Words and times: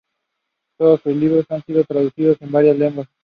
Todos 0.79 0.99
sus 1.01 1.15
libros 1.15 1.45
han 1.49 1.61
sido 1.63 1.83
traducidos 1.83 2.37
en 2.41 2.51
varias 2.51 2.75
lenguas. 2.75 3.07